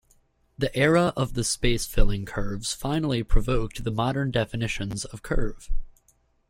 The 0.57 0.75
era 0.75 1.13
of 1.15 1.35
the 1.35 1.43
space-filling 1.43 2.25
curves 2.25 2.73
finally 2.73 3.21
provoked 3.21 3.83
the 3.83 3.91
modern 3.91 4.31
definitions 4.31 5.05
of 5.05 5.21
curve. 5.21 5.69